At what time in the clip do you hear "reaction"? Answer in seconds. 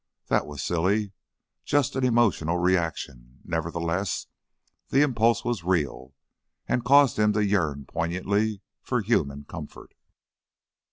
2.57-3.39